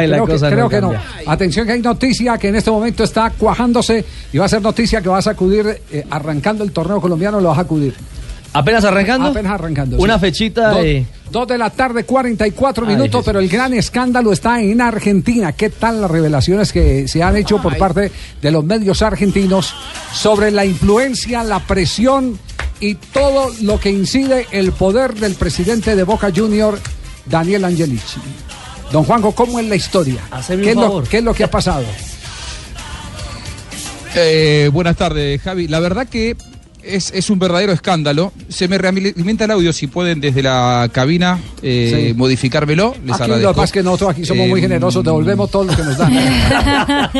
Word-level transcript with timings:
Ay, 0.00 0.06
la 0.08 0.16
creo 0.22 0.26
que, 0.26 0.38
creo 0.46 0.58
no 0.64 0.68
que 0.68 0.80
no. 0.80 0.92
cambia. 0.92 1.02
Atención 1.26 1.66
que 1.66 1.72
hay 1.72 1.80
noticia 1.80 2.38
que 2.38 2.48
en 2.48 2.56
este 2.56 2.70
momento 2.70 3.04
está 3.04 3.30
cuajándose 3.30 4.04
y 4.32 4.38
va 4.38 4.46
a 4.46 4.48
ser 4.48 4.62
noticia 4.62 5.00
que 5.00 5.08
va 5.08 5.18
a 5.18 5.22
sacudir, 5.22 5.80
eh, 5.92 6.04
arrancando 6.10 6.64
el 6.64 6.72
torneo 6.72 7.00
colombiano, 7.00 7.40
lo 7.40 7.48
va 7.48 7.54
a 7.54 7.58
sacudir. 7.58 7.94
¿Apenas 8.52 8.84
arrancando? 8.84 9.28
Apenas 9.28 9.52
arrancando. 9.52 9.96
Una 9.98 10.14
sí. 10.14 10.20
fechita 10.22 10.70
Dos, 10.70 10.82
de... 10.82 11.06
dos 11.30 11.46
de 11.46 11.56
la 11.56 11.70
tarde, 11.70 12.02
44 12.02 12.84
Ay, 12.84 12.92
minutos, 12.94 13.12
Jesús. 13.20 13.24
pero 13.26 13.38
el 13.38 13.48
gran 13.48 13.72
escándalo 13.74 14.32
está 14.32 14.60
en 14.60 14.80
Argentina. 14.80 15.52
¿Qué 15.52 15.70
tal 15.70 16.00
las 16.00 16.10
revelaciones 16.10 16.72
que 16.72 17.06
se 17.06 17.22
han 17.22 17.36
hecho 17.36 17.62
por 17.62 17.78
parte 17.78 18.10
de 18.42 18.50
los 18.50 18.64
medios 18.64 19.02
argentinos 19.02 19.72
sobre 20.12 20.50
la 20.50 20.64
influencia, 20.64 21.44
la 21.44 21.60
presión 21.60 22.40
y 22.80 22.96
todo 22.96 23.52
lo 23.62 23.78
que 23.78 23.90
incide 23.90 24.46
el 24.50 24.72
poder 24.72 25.14
del 25.14 25.36
presidente 25.36 25.94
de 25.94 26.02
Boca 26.02 26.32
Junior, 26.34 26.76
Daniel 27.26 27.64
Angelici? 27.66 28.18
Don 28.92 29.04
Juanjo, 29.04 29.32
¿cómo 29.32 29.58
es 29.58 29.66
la 29.66 29.76
historia? 29.76 30.20
Haceme 30.30 30.62
¿Qué 30.64 30.68
un 30.72 30.78
es, 30.78 30.82
lo, 30.82 30.82
favor. 30.82 31.08
qué 31.08 31.18
es 31.18 31.24
lo 31.24 31.34
que 31.34 31.44
ha 31.44 31.50
pasado? 31.50 31.84
Eh, 34.16 34.68
buenas 34.72 34.96
tardes, 34.96 35.40
Javi. 35.40 35.68
La 35.68 35.78
verdad 35.80 36.08
que 36.08 36.36
es, 36.84 37.12
es 37.14 37.30
un 37.30 37.38
verdadero 37.38 37.72
escándalo. 37.72 38.32
Se 38.48 38.68
me 38.68 38.78
realimenta 38.78 39.44
el 39.44 39.50
audio, 39.52 39.72
si 39.72 39.86
pueden 39.86 40.20
desde 40.20 40.42
la 40.42 40.88
cabina 40.92 41.38
eh, 41.62 42.08
Sí. 42.10 42.14
modificármelo. 42.16 42.94
Les 43.04 43.08
Aquí 43.08 43.08
lo 43.08 43.16
que 43.16 43.22
agradezco. 43.24 43.52
pasa 43.54 43.64
es 43.64 43.72
que 43.72 43.82
nosotros 43.82 44.10
aquí 44.10 44.24
somos 44.24 44.48
muy 44.48 44.60
generosos, 44.60 45.04
devolvemos 45.04 45.50
todo 45.50 45.64
lo 45.64 45.76
que 45.76 45.82
nos 45.82 45.96
dan. 45.98 46.12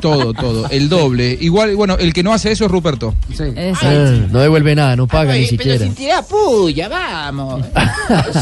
Todo, 0.00 0.32
todo. 0.32 0.68
El 0.70 0.88
doble. 0.88 1.36
Igual, 1.40 1.76
bueno, 1.76 1.96
el 1.98 2.12
que 2.12 2.22
no 2.22 2.32
hace 2.32 2.52
eso 2.52 2.64
es 2.64 2.70
Ruperto. 2.70 3.14
Sí. 3.30 3.44
Eh, 3.56 4.26
no 4.30 4.40
devuelve 4.40 4.74
nada, 4.74 4.96
no 4.96 5.06
paga 5.06 5.34
ni 5.34 5.40
pero 5.46 5.50
siquiera. 5.50 5.84
sin 5.84 5.94
tirar 5.94 6.24
puya, 6.26 6.88
vamos. 6.88 7.64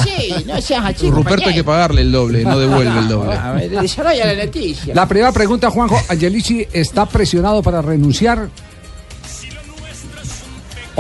Sí, 0.05 0.33
no 0.47 0.61
seas 0.61 0.85
así. 0.85 1.11
Ruperto 1.11 1.49
hay 1.49 1.55
que 1.55 1.65
pagarle 1.65 2.03
el 2.03 2.13
doble, 2.13 2.45
no 2.45 2.59
devuelve 2.59 2.99
el 2.99 3.09
doble. 3.09 3.35
A 3.35 3.53
ver, 3.53 3.71
desarrolla 3.71 4.33
la 4.33 4.45
noticia. 4.45 4.95
La 4.95 5.07
primera 5.07 5.33
pregunta, 5.33 5.71
Juanjo, 5.71 5.99
Angelici 6.09 6.67
está 6.73 7.07
presionado 7.07 7.63
para 7.63 7.83
renunciar 7.83 8.49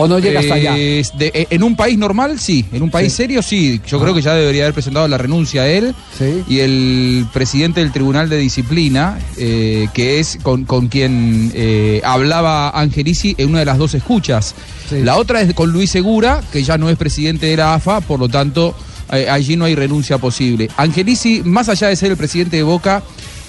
o 0.00 0.08
no 0.08 0.18
llega 0.18 0.40
hasta 0.40 0.54
allá. 0.54 0.76
Es 0.76 1.16
de- 1.18 1.30
eh, 1.34 1.46
en 1.50 1.62
un 1.62 1.76
país 1.76 1.98
normal, 1.98 2.38
sí. 2.40 2.64
En 2.72 2.82
un 2.82 2.90
país 2.90 3.12
Sí. 3.12 3.16
serio, 3.18 3.42
sí. 3.42 3.80
Yo 3.86 4.00
creo 4.00 4.14
que 4.14 4.22
ya 4.22 4.34
debería 4.34 4.64
haber 4.64 4.74
presentado 4.74 5.06
la 5.08 5.18
renuncia 5.18 5.62
a 5.62 5.68
él 5.68 5.94
Sí. 6.18 6.42
y 6.48 6.60
el 6.60 7.26
presidente 7.32 7.80
del 7.80 7.92
Tribunal 7.92 8.28
de 8.28 8.38
Disciplina, 8.38 9.18
eh, 9.36 9.88
que 9.94 10.18
es 10.20 10.38
con, 10.42 10.64
con 10.64 10.88
quien 10.88 11.50
eh, 11.54 12.00
hablaba 12.04 12.70
Angelici 12.70 13.34
en 13.38 13.50
una 13.50 13.60
de 13.60 13.64
las 13.66 13.78
dos 13.78 13.94
escuchas. 13.94 14.54
Sí. 14.88 15.02
La 15.02 15.16
otra 15.16 15.40
es 15.42 15.54
con 15.54 15.70
Luis 15.72 15.90
Segura, 15.90 16.40
que 16.52 16.62
ya 16.62 16.78
no 16.78 16.88
es 16.90 16.96
presidente 16.96 17.46
de 17.46 17.56
la 17.56 17.74
AFA, 17.74 18.00
por 18.00 18.18
lo 18.20 18.28
tanto, 18.28 18.74
eh, 19.12 19.28
allí 19.28 19.56
no 19.56 19.64
hay 19.64 19.74
renuncia 19.74 20.18
posible. 20.18 20.68
Angelici, 20.76 21.42
más 21.44 21.68
allá 21.68 21.88
de 21.88 21.96
ser 21.96 22.10
el 22.12 22.16
presidente 22.16 22.56
de 22.56 22.62
Boca, 22.62 23.02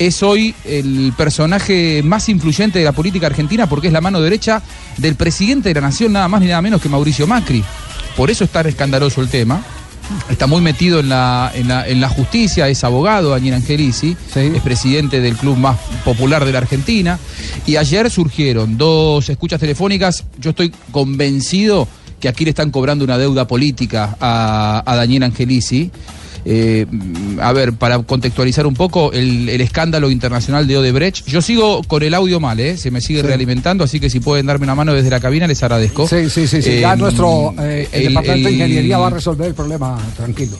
es 0.08 0.24
hoy 0.24 0.54
el 0.66 1.14
personaje 1.16 2.02
más 2.04 2.28
influyente 2.30 2.80
de 2.80 2.86
la 2.86 2.92
política 2.92 3.28
argentina 3.28 3.68
porque 3.68 3.88
es 3.88 3.94
la 3.94 4.02
mano 4.02 4.20
derecha 4.22 4.62
del 4.98 5.16
presidente 5.16 5.70
de 5.70 5.76
la 5.76 5.82
nación, 5.82 6.14
nada 6.14 6.28
más 6.28 6.42
ni 6.42 6.48
nada 6.48 6.62
menos 6.62 6.82
que 6.82 6.90
Mauricio 6.90 7.28
Macri. 7.28 7.64
Por 8.18 8.32
eso 8.32 8.44
es 8.44 8.50
tan 8.50 8.68
escandaloso 8.68 9.22
el 9.22 9.30
tema. 9.30 9.64
Está 10.30 10.46
muy 10.48 10.60
metido 10.60 11.00
en 11.00 11.08
la, 11.10 11.52
en 11.54 11.68
la, 11.68 11.88
en 11.88 12.02
la 12.02 12.10
justicia, 12.10 12.68
es 12.68 12.84
abogado, 12.84 13.30
Daniel 13.30 13.54
Angelici, 13.56 14.18
Sí. 14.34 14.40
es 14.56 14.62
presidente 14.62 15.22
del 15.22 15.38
club 15.38 15.56
más 15.58 15.78
popular 16.04 16.44
de 16.44 16.52
la 16.52 16.58
Argentina. 16.58 17.18
Y 17.66 17.78
ayer 17.78 18.10
surgieron 18.10 18.78
dos 18.78 19.30
escuchas 19.30 19.60
telefónicas. 19.60 20.26
Yo 20.40 20.50
estoy 20.50 20.74
convencido 20.92 21.88
que 22.20 22.28
aquí 22.28 22.44
le 22.44 22.50
están 22.50 22.72
cobrando 22.72 23.06
una 23.06 23.18
deuda 23.18 23.48
política 23.48 24.18
a, 24.20 24.84
a 24.86 24.96
Daniel 24.96 25.24
Angelici. 25.24 25.92
Eh, 26.44 26.88
a 27.40 27.54
ver, 27.54 27.74
para 27.74 28.00
contextualizar 28.00 28.66
un 28.66 28.74
poco 28.74 29.12
el, 29.14 29.48
el 29.48 29.62
escándalo 29.62 30.10
internacional 30.10 30.66
de 30.68 30.78
Odebrecht. 30.78 31.28
Yo 31.28 31.42
sigo 31.42 31.84
con 31.84 32.02
el 32.02 32.14
audio 32.16 32.40
mal, 32.40 32.60
¿eh? 32.60 32.78
se 32.78 32.90
me 32.90 33.00
sigue 33.00 33.22
realimentando, 33.22 33.84
así 33.84 34.00
que 34.00 34.10
si 34.10 34.20
pueden 34.20 34.48
darme 34.48 34.64
una 34.64 34.74
mano 34.74 34.94
desde 34.94 35.12
la 35.12 35.20
cabina 35.20 35.46
les 35.46 35.62
agradezco. 35.62 36.08
Sí, 36.08 36.30
sí, 36.32 36.48
sí, 36.48 36.62
sí. 36.64 36.80
ya 36.80 36.94
Eh, 36.94 36.98
nuestro 36.98 37.54
eh, 37.60 37.88
el 37.92 38.02
el- 38.02 38.08
departamento 38.10 38.48
de 38.50 38.54
ingeniería 38.56 38.98
va 38.98 39.08
a 39.08 39.12
resolver 39.12 39.48
el 39.50 39.54
problema, 39.54 39.98
tranquilo. 40.18 40.58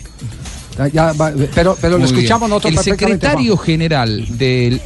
Ya- 0.94 1.14
va- 1.14 1.34
pero 1.54 1.78
pero 1.82 1.98
lo 1.98 2.06
escuchamos 2.06 2.42
bien. 2.48 2.50
nosotros 2.52 2.74
El 2.74 2.80
secretario 2.98 3.58
general 3.58 4.38
del, 4.38 4.80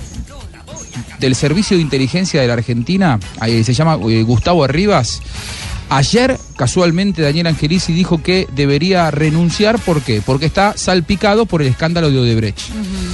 del 1.19 1.35
Servicio 1.35 1.78
de 1.78 1.84
Inteligencia 1.84 2.41
de 2.41 2.47
la 2.47 2.53
Argentina, 2.53 3.19
eh, 3.45 3.63
se 3.63 3.73
llama 3.73 3.95
Gustavo 3.95 4.63
Arribas. 4.63 5.22
Ayer, 5.90 6.38
casualmente, 6.56 7.22
Daniel 7.22 7.47
Angelici 7.47 7.94
dijo 7.94 8.22
que 8.22 8.47
debería 8.56 9.12
renunciar. 9.12 9.79
¿Por 9.79 10.01
qué? 10.01 10.22
Porque 10.25 10.46
está 10.46 10.75
salpicado 10.75 11.46
por 11.46 11.62
el 11.62 11.68
escándalo 11.68 12.09
de 12.09 12.19
Odebrecht. 12.19 12.59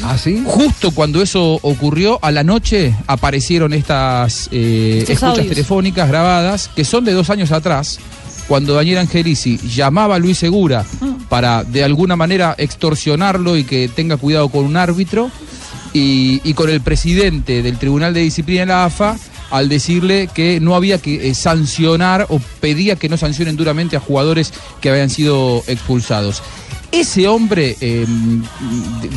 ¿Ah, 0.03 0.17
sí? 0.17 0.41
Justo 0.45 0.91
cuando 0.91 1.21
eso 1.21 1.59
ocurrió, 1.61 2.17
a 2.21 2.31
la 2.31 2.43
noche 2.43 2.95
aparecieron 3.07 3.73
estas 3.73 4.47
eh, 4.51 4.99
escuchas 5.01 5.23
audios. 5.23 5.47
telefónicas 5.47 6.07
grabadas, 6.07 6.69
que 6.75 6.85
son 6.85 7.03
de 7.03 7.13
dos 7.13 7.29
años 7.29 7.51
atrás, 7.51 7.99
cuando 8.47 8.73
Daniel 8.73 8.99
Angelici 8.99 9.57
llamaba 9.57 10.15
a 10.15 10.19
Luis 10.19 10.37
Segura 10.37 10.85
para 11.29 11.63
de 11.63 11.83
alguna 11.83 12.15
manera 12.15 12.55
extorsionarlo 12.57 13.57
y 13.57 13.63
que 13.63 13.89
tenga 13.89 14.17
cuidado 14.17 14.49
con 14.49 14.65
un 14.65 14.77
árbitro, 14.77 15.29
y, 15.93 16.41
y 16.45 16.53
con 16.53 16.69
el 16.69 16.79
presidente 16.81 17.61
del 17.61 17.77
Tribunal 17.77 18.13
de 18.13 18.21
Disciplina 18.21 18.61
de 18.61 18.65
la 18.67 18.85
AFA 18.85 19.17
al 19.51 19.69
decirle 19.69 20.29
que 20.33 20.59
no 20.59 20.75
había 20.75 20.97
que 20.99 21.29
eh, 21.29 21.35
sancionar 21.35 22.25
o 22.29 22.39
pedía 22.59 22.95
que 22.95 23.09
no 23.09 23.17
sancionen 23.17 23.55
duramente 23.57 23.95
a 23.95 23.99
jugadores 23.99 24.53
que 24.81 24.89
habían 24.89 25.09
sido 25.09 25.63
expulsados. 25.67 26.41
Ese 26.91 27.27
hombre 27.27 27.77
de- 27.79 28.07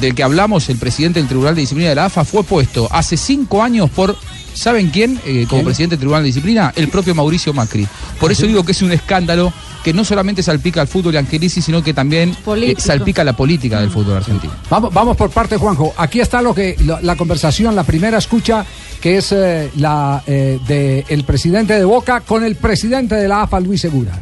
del 0.01 0.15
que 0.15 0.23
hablamos, 0.23 0.69
el 0.69 0.79
presidente 0.79 1.19
del 1.19 1.29
Tribunal 1.29 1.55
de 1.57 1.63
Disciplina 1.63 1.89
de 1.89 1.97
la 1.97 2.05
AFA, 2.07 2.25
fue 2.25 2.45
puesto 2.45 2.89
hace 2.93 3.17
cinco 3.17 3.63
años 3.63 3.91
por, 3.91 4.17
¿saben 4.55 4.91
quién? 4.91 5.21
Eh, 5.27 5.47
como 5.49 5.61
¿Quién? 5.61 5.65
presidente 5.67 5.97
del 5.97 6.01
Tribunal 6.01 6.23
de 6.23 6.29
Disciplina, 6.29 6.73
el 6.77 6.89
propio 6.89 7.15
Mauricio 7.15 7.53
Macri. 7.53 7.87
Por 8.19 8.33
eso 8.33 8.47
digo 8.47 8.65
que 8.65 8.73
es 8.73 8.83
un 8.83 8.93
escándalo 8.93 9.53
que 9.85 9.93
no 9.93 10.03
solamente 10.03 10.43
salpica 10.43 10.81
al 10.81 10.89
fútbol 10.89 11.17
Angelici, 11.19 11.61
sino 11.61 11.83
que 11.83 11.93
también 11.93 12.35
eh, 12.57 12.75
salpica 12.79 13.23
la 13.23 13.35
política 13.35 13.81
del 13.81 13.91
fútbol 13.91 14.17
argentino. 14.17 14.55
Vamos, 14.71 14.93
vamos 14.95 15.15
por 15.15 15.31
parte, 15.31 15.59
Juanjo. 15.59 15.93
Aquí 15.99 16.21
está 16.21 16.41
lo 16.41 16.55
que 16.55 16.75
la, 16.87 17.03
la 17.03 17.17
conversación, 17.17 17.77
la 17.77 17.85
primera 17.85 18.17
escucha, 18.17 18.65
que 19.01 19.19
es 19.19 19.31
eh, 19.33 19.71
la 19.77 20.23
eh, 20.27 20.59
de 20.67 21.05
el 21.09 21.25
presidente 21.25 21.75
de 21.75 21.85
Boca 21.85 22.23
con 22.23 22.43
el 22.43 22.57
presidente 22.57 23.15
de 23.15 23.29
la 23.29 23.43
AFA, 23.43 23.61
Luis 23.61 23.83
Segura. 23.83 24.19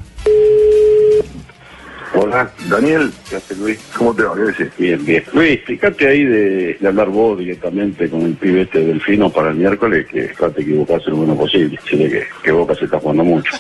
Hola, 2.23 2.49
Daniel. 2.69 3.11
¿Qué 3.29 3.35
haces, 3.35 3.59
Luis? 3.59 3.81
¿Cómo 3.99 4.15
te 4.15 4.23
va? 4.23 4.35
¿Qué? 4.57 4.71
Bien, 4.79 5.05
bien. 5.05 5.25
Luis, 5.33 5.61
fíjate 5.65 6.07
ahí 6.07 6.25
de, 6.25 6.77
de 6.79 6.89
hablar 6.89 7.09
vos 7.09 7.37
directamente 7.37 8.09
con 8.09 8.23
el 8.23 8.35
pibe 8.35 8.61
este 8.63 8.79
Delfino 8.79 9.29
para 9.29 9.51
el 9.51 9.57
miércoles, 9.57 10.07
que 10.07 10.29
trate 10.29 10.59
de 10.59 10.63
equivocarse 10.63 11.11
lo 11.11 11.17
menos 11.17 11.37
posible. 11.37 11.77
Decirle 11.83 12.11
que, 12.11 12.27
que 12.45 12.53
Boca 12.53 12.77
se 12.77 12.85
está 12.85 13.01
jugando 13.01 13.25
mucho. 13.25 13.53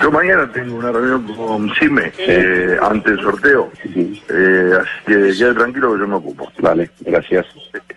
Yo 0.00 0.12
mañana 0.12 0.48
tengo 0.52 0.76
una 0.76 0.92
reunión 0.92 1.26
con 1.34 1.74
Cime 1.74 2.12
eh, 2.18 2.76
ante 2.80 3.10
el 3.10 3.20
sorteo. 3.20 3.72
Eh, 3.84 4.70
así 4.80 4.88
que 5.06 5.36
quede 5.36 5.54
tranquilo 5.54 5.94
que 5.94 5.98
yo 5.98 6.06
me 6.06 6.14
ocupo. 6.14 6.52
Vale, 6.60 6.90
gracias. 7.00 7.46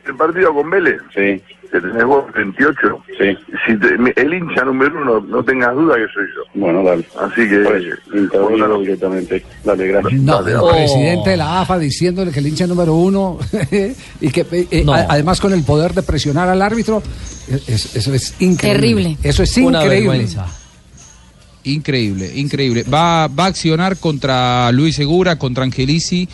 El 0.04 0.16
partido 0.16 0.52
con 0.52 0.68
Vélez, 0.72 1.00
Sí, 1.14 1.40
que 1.72 1.80
tenés 1.82 2.06
vos 2.06 2.26
28, 2.34 2.76
sí. 3.18 3.38
si 3.66 3.78
te- 3.80 4.22
el 4.22 4.34
hincha 4.34 4.64
número 4.64 5.02
uno, 5.02 5.20
no 5.22 5.44
tengas 5.44 5.74
duda 5.76 5.96
que 5.96 6.06
soy 6.14 6.26
yo. 6.36 6.60
Bueno, 6.62 6.84
dale. 6.84 7.06
Así 7.20 7.48
que... 7.48 7.62
Eso, 7.62 8.18
intervino 8.18 8.80
directamente. 8.80 9.46
Dale, 9.64 9.88
gracias. 9.88 10.14
No, 10.22 10.42
Dale, 10.42 10.52
el 10.52 10.58
dale. 10.62 10.72
presidente 10.74 11.30
de 11.32 11.38
la 11.38 11.62
AFA 11.62 11.78
diciéndole 11.80 12.32
que 12.32 12.40
el 12.40 12.48
hincha 12.48 12.68
número 12.68 12.96
uno 12.96 13.38
y 14.22 14.30
que 14.30 14.42
eh, 14.52 14.68
eh, 14.72 14.84
No. 14.86 14.94
a- 14.94 15.06
además 15.10 15.40
con 15.40 15.54
el 15.54 15.64
poder 15.64 15.94
de 15.94 16.04
presionar 16.04 16.48
al 16.50 16.62
árbitro, 16.62 17.02
es- 17.50 17.96
eso 17.96 18.14
es 18.14 18.36
increíble. 18.40 18.80
Terrible. 18.80 19.18
Eso 19.24 19.44
es 19.44 19.58
Una 19.58 19.84
increíble. 19.84 20.10
vergüenza. 20.10 20.46
Increíble, 21.64 22.32
increíble. 22.36 22.84
Va, 22.84 23.28
va 23.28 23.46
a 23.46 23.48
accionar 23.48 23.98
contra 23.98 24.72
Luis 24.72 24.96
Segura, 24.96 25.38
contra 25.38 25.66
Angelici 25.66 26.28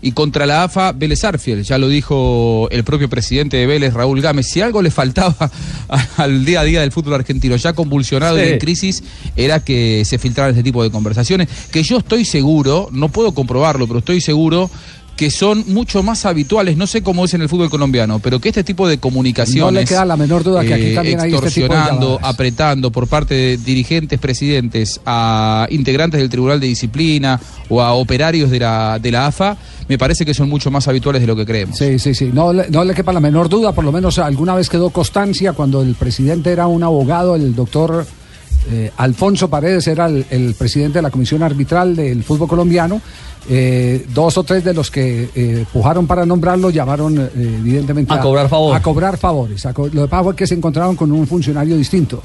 y 0.00 0.12
contra 0.12 0.46
la 0.46 0.64
AFA 0.64 0.92
Vélez 0.92 1.24
Arfiel. 1.24 1.64
Ya 1.64 1.78
lo 1.78 1.88
dijo 1.88 2.68
el 2.70 2.84
propio 2.84 3.08
presidente 3.08 3.56
de 3.56 3.66
Vélez, 3.66 3.94
Raúl 3.94 4.20
Gámez. 4.20 4.46
Si 4.46 4.60
algo 4.60 4.82
le 4.82 4.90
faltaba 4.90 5.50
al 6.16 6.44
día 6.44 6.60
a 6.60 6.64
día 6.64 6.80
del 6.80 6.92
fútbol 6.92 7.14
argentino, 7.14 7.56
ya 7.56 7.72
convulsionado 7.72 8.38
y 8.38 8.48
en 8.48 8.58
crisis, 8.58 9.02
era 9.36 9.60
que 9.60 10.04
se 10.04 10.18
filtraran 10.18 10.52
este 10.52 10.62
tipo 10.62 10.82
de 10.82 10.90
conversaciones. 10.90 11.48
Que 11.70 11.82
yo 11.82 11.98
estoy 11.98 12.24
seguro, 12.24 12.88
no 12.92 13.08
puedo 13.08 13.32
comprobarlo, 13.32 13.86
pero 13.86 14.00
estoy 14.00 14.20
seguro 14.20 14.70
que 15.18 15.32
son 15.32 15.64
mucho 15.66 16.04
más 16.04 16.24
habituales, 16.24 16.76
no 16.76 16.86
sé 16.86 17.02
cómo 17.02 17.24
es 17.24 17.34
en 17.34 17.42
el 17.42 17.48
fútbol 17.48 17.68
colombiano, 17.68 18.20
pero 18.20 18.38
que 18.38 18.50
este 18.50 18.62
tipo 18.62 18.86
de 18.86 18.98
comunicaciones... 18.98 19.74
No 19.74 19.80
le 19.80 19.84
queda 19.84 20.04
la 20.04 20.16
menor 20.16 20.44
duda 20.44 20.64
que 20.64 20.72
aquí 20.72 20.94
también 20.94 21.18
hay 21.18 21.34
este 21.34 21.50
tipo 21.50 21.74
de 21.74 21.74
extorsionando, 21.74 22.20
apretando 22.22 22.92
por 22.92 23.08
parte 23.08 23.34
de 23.34 23.56
dirigentes, 23.56 24.20
presidentes 24.20 25.00
a 25.04 25.66
integrantes 25.70 26.20
del 26.20 26.30
Tribunal 26.30 26.60
de 26.60 26.68
Disciplina 26.68 27.40
o 27.68 27.82
a 27.82 27.94
operarios 27.94 28.48
de 28.48 28.60
la, 28.60 29.00
de 29.00 29.10
la 29.10 29.26
AFA, 29.26 29.56
me 29.88 29.98
parece 29.98 30.24
que 30.24 30.34
son 30.34 30.48
mucho 30.48 30.70
más 30.70 30.86
habituales 30.86 31.20
de 31.20 31.26
lo 31.26 31.34
que 31.34 31.44
creemos. 31.44 31.76
Sí, 31.76 31.98
sí, 31.98 32.14
sí. 32.14 32.30
No, 32.32 32.52
no 32.52 32.84
le 32.84 32.94
quepa 32.94 33.12
la 33.12 33.18
menor 33.18 33.48
duda, 33.48 33.72
por 33.72 33.82
lo 33.82 33.90
menos 33.90 34.20
alguna 34.20 34.54
vez 34.54 34.68
quedó 34.68 34.90
constancia 34.90 35.52
cuando 35.52 35.82
el 35.82 35.96
presidente 35.96 36.52
era 36.52 36.68
un 36.68 36.84
abogado, 36.84 37.34
el 37.34 37.56
doctor 37.56 38.06
Eh, 38.70 38.90
Alfonso 38.96 39.48
Paredes 39.48 39.86
era 39.86 40.06
el, 40.06 40.26
el 40.30 40.54
presidente 40.54 40.98
de 40.98 41.02
la 41.02 41.10
Comisión 41.10 41.42
Arbitral 41.42 41.96
del 41.96 42.22
Fútbol 42.22 42.48
Colombiano. 42.48 43.00
Eh, 43.50 44.04
dos 44.12 44.36
o 44.36 44.42
tres 44.44 44.62
de 44.62 44.74
los 44.74 44.90
que 44.90 45.30
eh, 45.34 45.64
pujaron 45.72 46.06
para 46.06 46.26
nombrarlo 46.26 46.68
llamaron 46.68 47.18
eh, 47.18 47.30
evidentemente 47.34 48.12
A 48.12 48.20
cobrar 48.20 48.48
favor. 48.48 48.76
a 48.76 48.82
cobrar 48.82 49.16
favores. 49.16 49.64
A 49.64 49.72
co- 49.72 49.88
lo 49.90 50.02
que 50.02 50.08
pasa 50.08 50.24
fue 50.24 50.36
que 50.36 50.46
se 50.46 50.54
encontraron 50.54 50.96
con 50.96 51.10
un 51.12 51.26
funcionario 51.26 51.76
distinto. 51.76 52.22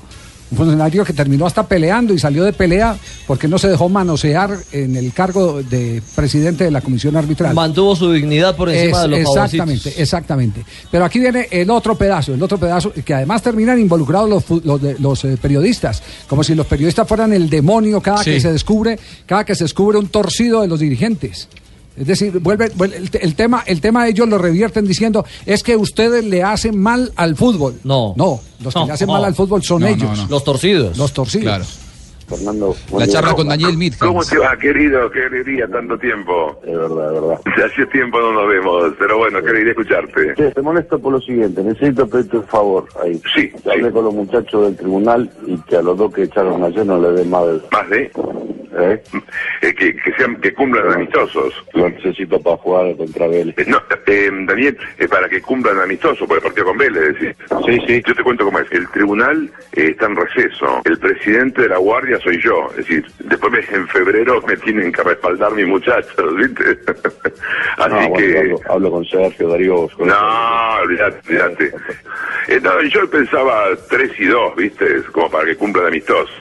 Un 0.51 0.57
funcionario 0.57 1.03
que 1.03 1.13
terminó 1.13 1.47
hasta 1.47 1.67
peleando 1.67 2.13
y 2.13 2.19
salió 2.19 2.43
de 2.43 2.53
pelea 2.53 2.95
porque 3.25 3.47
no 3.47 3.57
se 3.57 3.69
dejó 3.69 3.89
manosear 3.89 4.55
en 4.71 4.95
el 4.95 5.11
cargo 5.11 5.63
de 5.63 6.01
presidente 6.15 6.63
de 6.65 6.69
la 6.71 6.81
Comisión 6.81 7.15
Arbitral. 7.15 7.55
Mantuvo 7.55 7.95
su 7.95 8.11
dignidad 8.11 8.55
por 8.55 8.69
encima 8.69 8.97
Es- 8.97 9.01
de 9.03 9.07
los 9.09 9.19
exactamente, 9.21 9.57
favorcitos. 9.57 9.99
exactamente. 9.99 10.65
Pero 10.91 11.05
aquí 11.05 11.17
viene 11.19 11.47
el 11.49 11.71
otro 11.71 11.95
pedazo, 11.97 12.33
el 12.35 12.43
otro 12.43 12.59
pedazo, 12.59 12.91
que 13.03 13.13
además 13.15 13.41
terminan 13.41 13.79
involucrados 13.79 14.29
los, 14.29 14.63
los, 14.63 14.99
los, 14.99 15.25
eh, 15.25 15.37
periodistas, 15.41 16.03
como 16.27 16.43
si 16.43 16.53
los 16.53 16.67
periodistas 16.67 17.07
fueran 17.07 17.33
el 17.33 17.49
demonio 17.49 17.99
cada 18.01 18.19
Sí. 18.23 18.31
que 18.31 18.39
se 18.39 18.51
descubre, 18.51 18.99
cada 19.25 19.43
que 19.45 19.55
se 19.55 19.63
descubre 19.63 19.97
un 19.97 20.07
torcido 20.09 20.61
de 20.61 20.67
los 20.67 20.79
dirigentes. 20.79 21.47
Es 21.95 22.07
decir, 22.07 22.39
vuelve, 22.39 22.71
vuelve- 22.75 22.95
el, 22.97 23.11
te- 23.11 23.23
el 23.23 23.35
tema, 23.35 23.63
el 23.67 23.79
tema 23.81 24.07
ellos 24.07 24.27
lo 24.27 24.37
revierten 24.37 24.85
diciendo 24.87 25.25
es 25.45 25.61
que 25.63 25.75
ustedes 25.77 26.23
le 26.25 26.41
hacen 26.43 26.79
mal 26.79 27.11
al 27.15 27.35
fútbol. 27.35 27.75
No. 27.83 28.13
no, 28.17 28.39
los 28.63 28.73
que 28.73 28.79
No, 28.79 28.85
le 28.87 28.91
hacen 28.93 29.07
no. 29.07 29.13
mal 29.13 29.25
al 29.25 29.35
fútbol 29.35 29.61
son 29.63 29.81
No, 29.81 29.87
ellos, 29.87 30.17
no. 30.17 30.27
Los 30.29 30.43
torcidos. 30.43 30.97
los 30.97 31.13
torcidos. 31.13 31.43
Claro. 31.45 31.65
Fernando. 32.25 32.73
La 32.93 33.05
día. 33.05 33.13
charla 33.13 33.33
con 33.35 33.47
Daniel 33.49 33.71
¿Cómo 33.99 34.13
Midhans. 34.13 34.29
te 34.29 34.37
va, 34.39 34.57
querido? 34.57 35.11
Qué 35.11 35.25
alegría, 35.25 35.67
tanto 35.67 35.97
tiempo. 35.99 36.57
Es 36.65 36.71
verdad, 36.73 37.13
es 37.15 37.21
verdad. 37.21 37.41
Hace 37.71 37.85
tiempo 37.87 38.17
no 38.21 38.31
nos 38.33 38.47
vemos, 38.47 38.93
pero 38.97 39.17
bueno, 39.17 39.41
qué 39.43 39.49
alegría 39.49 39.71
escucharte. 39.73 40.33
Te 40.53 40.61
molesto 40.61 40.97
por 40.99 41.11
lo 41.11 41.21
siguiente, 41.21 41.61
necesito 41.61 42.07
pedirte 42.07 42.37
un 42.37 42.45
favor 42.45 42.87
ahí. 43.03 43.21
Sí, 43.35 43.51
Hablé 43.69 43.87
sí. 43.87 43.93
con 43.93 44.05
los 44.05 44.13
muchachos 44.13 44.63
del 44.63 44.75
tribunal 44.77 45.29
y 45.45 45.57
que 45.63 45.75
a 45.75 45.81
los 45.81 45.97
dos 45.97 46.13
que 46.13 46.23
echaron 46.23 46.63
ayer 46.63 46.85
no 46.85 46.97
le 46.99 47.11
den 47.11 47.29
más 47.29 47.45
de... 47.45 47.61
Más 47.71 47.89
de 47.89 48.11
¿Eh? 48.75 49.01
eh, 49.61 49.75
que, 49.75 49.95
que 49.95 50.13
sean 50.13 50.35
que 50.41 50.53
cumplan 50.53 50.91
amistosos. 50.91 51.53
Lo 51.73 51.89
necesito 51.89 52.39
para 52.41 52.57
jugar 52.57 52.95
contra 52.97 53.27
Vélez. 53.27 53.55
Eh, 53.57 53.65
No, 53.67 53.81
eh, 54.07 54.29
Daniel, 54.47 54.77
para 55.09 55.29
que 55.29 55.41
cumplan 55.41 55.79
amistosos 55.79 56.27
por 56.27 56.37
el 56.37 56.43
partido 56.43 56.65
con 56.65 56.77
Vélez, 56.77 57.15
decís. 57.19 57.35
Sí, 57.65 57.79
sí. 57.87 58.03
Yo 58.05 58.15
te 58.15 58.23
cuento 58.23 58.45
cómo 58.45 58.59
es. 58.59 58.71
El 58.71 58.87
tribunal 58.89 59.49
está 59.73 60.05
en 60.07 60.15
receso. 60.15 60.81
El 60.85 60.97
presidente 60.99 61.61
de 61.63 61.69
la 61.69 61.77
guardia 61.77 62.19
soy 62.19 62.41
yo. 62.41 62.69
Es 62.71 62.77
decir, 62.77 63.05
después 63.19 63.53
en 63.71 63.87
febrero 63.89 64.41
me 64.47 64.57
tienen 64.57 64.91
que 64.91 65.03
respaldar 65.03 65.51
mis 65.53 65.67
muchachos, 65.67 66.35
¿viste? 66.35 66.63
Así 67.77 67.89
No, 67.93 68.09
bueno, 68.09 68.13
que... 68.15 68.37
hablo, 68.39 68.59
hablo 68.69 68.91
con 68.91 69.05
Sergio 69.05 69.49
Darío. 69.49 69.87
con- 69.95 70.07
No, 70.07 70.75
olvidate, 70.83 71.19
olvidate. 71.29 71.71
No, 72.61 72.81
yo 72.83 73.09
pensaba 73.09 73.65
3 73.89 74.11
y 74.19 74.25
2, 74.25 74.55
¿viste? 74.55 75.03
Como 75.11 75.29
para 75.29 75.45
que 75.45 75.55
cumplan 75.55 75.87
amistosos. 75.87 76.31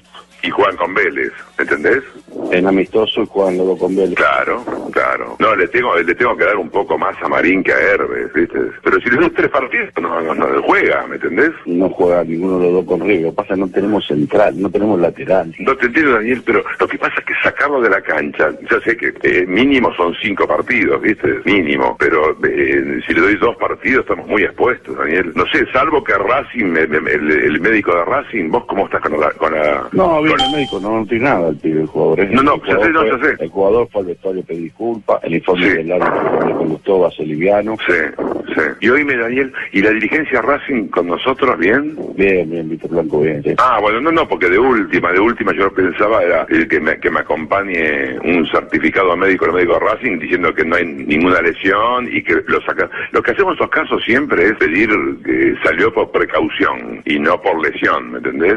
Y 0.45 0.51
juegan 0.51 0.77
con 0.77 0.93
Vélez, 0.93 1.33
¿entendés? 1.57 2.03
En 2.51 2.67
amistoso 2.67 3.23
y 3.23 3.27
juegan 3.27 3.57
los 3.59 3.67
dos 3.67 3.79
con 3.79 3.97
Vélez. 3.97 4.15
Claro, 4.15 4.63
claro. 4.93 5.37
No, 5.39 5.55
le 5.57 5.69
tengo, 5.69 5.97
le 5.97 6.15
tengo 6.15 6.37
que 6.37 6.45
dar 6.45 6.57
un 6.57 6.69
poco 6.71 6.99
más 6.99 7.15
a 7.23 7.29
Marín 7.29 7.63
que 7.63 7.73
a 7.73 7.79
Herbes, 7.81 8.33
¿viste? 8.35 8.59
Pero 8.83 9.01
si 9.01 9.11
le 9.11 9.17
doy 9.17 9.31
tres 9.31 9.49
partidos, 9.51 9.89
no, 10.01 10.21
no, 10.21 10.35
no 10.35 10.63
juega, 10.63 11.07
¿me 11.07 11.17
entendés? 11.17 11.51
No 11.67 11.89
juega 11.91 12.25
ninguno 12.25 12.59
de 12.59 12.65
los 12.67 12.73
dos 12.75 12.85
con 12.87 13.01
River. 13.07 13.23
Lo 13.23 13.31
que 13.31 13.37
pasa 13.37 13.55
es 13.55 13.55
que 13.55 13.61
no 13.67 13.69
tenemos 13.71 14.07
central, 14.07 14.61
no 14.61 14.71
tenemos 14.71 15.01
lateral. 15.01 15.55
No 15.61 15.77
te 15.77 15.87
entiendo, 15.87 16.13
Daniel, 16.13 16.43
pero 16.45 16.63
lo 16.79 16.89
que 16.89 16.99
pasa 16.99 17.15
es 17.19 17.25
que 17.25 17.35
sacarlo 17.43 17.81
de 17.81 17.91
la 17.91 18.01
cancha, 18.03 18.51
ya 18.71 18.81
sé 18.81 18.97
que 18.97 19.15
eh, 19.23 19.47
mínimo 19.47 19.93
son 19.95 20.15
cinco 20.23 20.47
partidos, 20.47 21.01
¿viste? 21.01 21.41
Mínimo, 21.45 21.97
pero 21.99 22.37
eh, 22.45 23.01
si 23.07 23.15
le 23.15 23.21
doy 23.21 23.37
dos 23.37 23.57
partidos 23.57 24.01
estamos 24.03 24.27
muy 24.27 24.43
expuestos, 24.43 24.97
Daniel. 24.97 25.33
No 25.35 25.47
sé, 25.47 25.65
salvo 25.73 26.05
que 26.05 26.13
Racing, 26.15 26.65
me- 26.67 26.87
me- 26.87 27.11
el, 27.13 27.31
el 27.31 27.61
médico 27.61 27.95
de 27.97 28.05
Racing, 28.05 28.51
¿vos 28.51 28.65
cómo 28.67 28.85
estás 28.87 29.01
con 29.01 29.19
la... 29.19 29.31
Con 29.33 29.53
la 29.55 29.89
No, 29.93 30.21
bien, 30.23 30.37
con- 30.37 30.47
el 30.47 30.53
médico 30.53 30.81
no, 30.81 31.01
no 31.01 31.07
tiene 31.07 31.25
nada 31.25 31.49
el 31.49 31.57
pibe, 31.57 31.81
el 31.83 31.87
jugador. 31.87 32.21
¿Eh? 32.23 32.29
No, 32.33 32.43
no, 32.43 32.57
ya 32.65 32.79
sé, 32.79 32.91
no, 32.91 33.01
fue- 33.01 33.11
ya 33.11 33.19
sé. 33.19 33.37
El 33.45 33.51
jugador 33.51 33.89
fue 33.91 34.01
al 34.03 34.07
vestuario 34.09 34.43
pedir 34.45 34.63
disculpas, 34.65 35.23
el 35.25 35.35
informe 35.35 35.67
Sí. 35.71 35.77
del 35.77 35.93
árbitro 35.93 36.47
que 36.47 36.53
conductó 36.55 37.01
va 37.01 37.09
a 37.09 37.11
ser 37.13 37.27
liviano. 37.27 37.77
Sí, 37.87 37.93
sí. 38.55 38.61
Y 38.81 38.89
oíme, 38.91 39.17
Daniel, 39.17 39.53
¿y 39.73 39.83
la 39.83 39.91
dirigencia 39.91 40.43
Racing 40.43 40.89
con 40.89 41.07
nosotros 41.07 41.59
bien? 41.59 41.97
Bien, 42.17 42.49
bien, 42.51 42.69
Víctor 42.69 42.91
Blanco, 42.91 43.21
bien. 43.21 43.43
sí. 43.43 43.55
Ah, 43.59 43.79
bueno, 43.81 44.01
no, 44.01 44.13
no, 44.13 44.29
porque 44.29 44.49
de 44.49 44.59
última, 44.59 45.13
de 45.13 45.21
última 45.21 45.53
yo 45.55 45.73
pensaba 45.73 46.23
era 46.23 46.47
eh, 46.51 46.67
que 46.69 46.81
me, 46.81 46.99
que 46.99 47.11
me 47.11 47.21
acompañe 47.21 48.19
un 48.25 48.47
certificado 48.49 49.17
médico, 49.17 49.47
el 49.47 49.53
médico 49.53 49.79
Racing, 49.79 50.19
diciendo 50.19 50.55
que 50.55 50.65
no 50.65 50.77
hay 50.77 50.85
ninguna 50.87 51.41
lesión 51.43 52.09
y 52.11 52.23
que 52.23 52.37
lo 52.47 52.61
saca. 52.63 52.89
Lo 53.13 53.23
que 53.23 53.31
hacemos 53.33 53.53
en 53.53 53.65
estos 53.65 53.71
casos 53.71 54.03
siempre 54.05 54.45
es 54.45 54.53
pedir 54.55 54.89
que 55.25 55.55
salió 55.65 55.93
por 55.93 56.11
precaución 56.11 57.03
y 57.05 57.19
no 57.19 57.41
por 57.41 57.61
lesión, 57.63 58.13
¿me 58.13 58.19
entendés? 58.19 58.57